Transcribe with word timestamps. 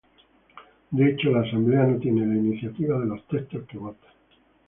De 0.89 1.11
hecho, 1.11 1.29
la 1.29 1.41
asamblea 1.41 1.83
no 1.83 1.99
tiene 1.99 2.25
la 2.25 2.33
iniciativa 2.33 2.97
de 2.99 3.05
los 3.05 3.27
textos 3.27 3.67
que 3.67 3.77
vota. 3.77 4.07